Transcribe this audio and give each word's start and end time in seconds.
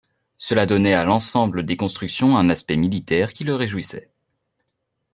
Cela 0.39 0.65
donnait 0.65 0.95
à 0.95 1.03
l’ensemble 1.03 1.63
des 1.63 1.77
constructions 1.77 2.35
un 2.35 2.49
aspect 2.49 2.75
militaire 2.75 3.33
qui 3.33 3.43
le 3.43 3.53
réjouissait. 3.53 4.09